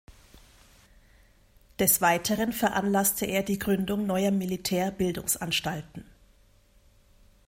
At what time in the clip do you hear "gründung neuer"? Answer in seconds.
3.59-4.31